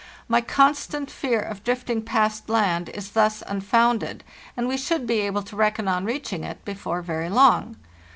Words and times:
My 0.27 0.41
con 0.41 0.73
stant 0.73 1.11
fear 1.11 1.39
of 1.41 1.63
drifting 1.63 2.01
past 2.01 2.49
land 2.49 2.89
is 2.89 3.11
thus 3.11 3.43
unfounded, 3.45 4.23
and 4.57 4.67
we 4.67 4.75
should 4.75 5.05
be 5.05 5.19
able 5.21 5.43
to 5.43 5.55
reckon 5.55 5.87
on 5.87 6.05
reaching 6.05 6.43
it 6.43 6.65
before 6.65 7.03
very 7.03 7.29
long. 7.29 7.75